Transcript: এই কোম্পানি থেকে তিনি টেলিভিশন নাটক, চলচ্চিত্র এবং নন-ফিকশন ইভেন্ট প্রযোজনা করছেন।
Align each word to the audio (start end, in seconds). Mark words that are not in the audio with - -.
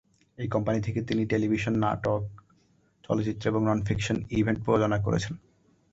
এই 0.37 0.47
কোম্পানি 0.47 0.79
থেকে 0.81 0.99
তিনি 1.01 1.25
টেলিভিশন 1.25 1.73
নাটক, 1.77 2.21
চলচ্চিত্র 3.03 3.43
এবং 3.47 3.61
নন-ফিকশন 3.65 4.17
ইভেন্ট 4.29 4.59
প্রযোজনা 4.65 4.97
করছেন। 4.99 5.33